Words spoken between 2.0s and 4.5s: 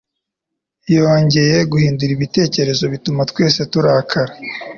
ibitekerezo, bituma twese turakara.